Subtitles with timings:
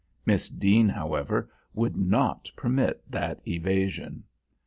[0.25, 4.23] Miss Deane, however, would not permit that evasion.